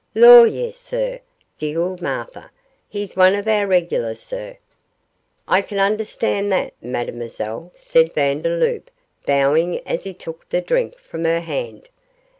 'Lor, 0.15 0.47
yes, 0.47 0.77
sir,' 0.79 1.19
giggled 1.59 2.01
Martha, 2.01 2.49
'he's 2.89 3.15
one 3.15 3.35
of 3.35 3.47
our 3.47 3.67
regulars, 3.67 4.19
sir.' 4.19 4.57
'I 5.47 5.61
can 5.61 5.77
understand 5.77 6.51
that, 6.51 6.73
Mademoiselle,' 6.81 7.71
said 7.75 8.11
Vandeloup, 8.15 8.89
bowing 9.27 9.77
as 9.87 10.03
he 10.03 10.15
took 10.15 10.49
the 10.49 10.59
drink 10.59 10.97
from 10.97 11.23
her 11.25 11.41
hand. 11.41 11.87